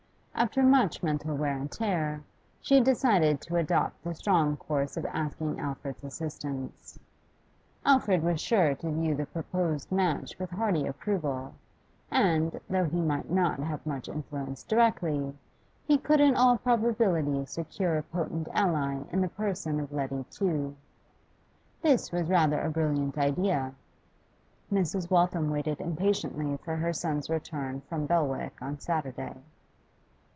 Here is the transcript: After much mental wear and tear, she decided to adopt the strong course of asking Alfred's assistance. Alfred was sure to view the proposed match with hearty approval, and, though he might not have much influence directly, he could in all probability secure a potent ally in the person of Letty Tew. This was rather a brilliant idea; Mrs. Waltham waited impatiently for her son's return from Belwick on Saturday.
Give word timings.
After 0.33 0.63
much 0.63 1.03
mental 1.03 1.37
wear 1.37 1.55
and 1.55 1.69
tear, 1.71 2.23
she 2.61 2.81
decided 2.81 3.41
to 3.41 3.57
adopt 3.57 4.01
the 4.03 4.15
strong 4.15 4.57
course 4.57 4.97
of 4.97 5.05
asking 5.05 5.59
Alfred's 5.59 6.03
assistance. 6.03 6.97
Alfred 7.85 8.23
was 8.23 8.41
sure 8.41 8.73
to 8.75 8.89
view 8.91 9.13
the 9.13 9.27
proposed 9.27 9.91
match 9.91 10.39
with 10.39 10.49
hearty 10.49 10.87
approval, 10.87 11.53
and, 12.09 12.59
though 12.67 12.85
he 12.85 13.01
might 13.01 13.29
not 13.29 13.59
have 13.59 13.85
much 13.85 14.09
influence 14.09 14.63
directly, 14.63 15.35
he 15.85 15.99
could 15.99 16.19
in 16.19 16.35
all 16.35 16.57
probability 16.57 17.45
secure 17.45 17.99
a 17.99 18.01
potent 18.03 18.47
ally 18.51 19.03
in 19.11 19.21
the 19.21 19.29
person 19.29 19.79
of 19.79 19.91
Letty 19.93 20.25
Tew. 20.31 20.75
This 21.83 22.11
was 22.11 22.29
rather 22.29 22.59
a 22.59 22.71
brilliant 22.71 23.15
idea; 23.15 23.75
Mrs. 24.73 25.11
Waltham 25.11 25.51
waited 25.51 25.79
impatiently 25.79 26.57
for 26.57 26.77
her 26.77 26.93
son's 26.93 27.29
return 27.29 27.81
from 27.81 28.07
Belwick 28.07 28.59
on 28.59 28.79
Saturday. 28.79 29.35